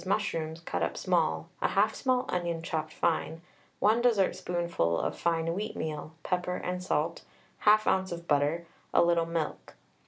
mushrooms 0.03 0.61
cut 0.61 0.81
up 0.81 0.97
small, 0.97 1.47
1/2 1.61 1.93
small 1.93 2.25
onion 2.27 2.63
chopped 2.63 2.91
fine, 2.91 3.39
1 3.77 4.01
dessertspoonful 4.01 4.99
of 4.99 5.15
fine 5.15 5.45
wheatmeal, 5.53 6.09
pepper 6.23 6.55
and 6.55 6.81
salt, 6.83 7.21
1/2 7.65 7.85
oz. 7.85 8.11
of 8.11 8.27
butter, 8.27 8.65
a 8.95 9.03
little 9.03 9.27
milk. 9.27 9.75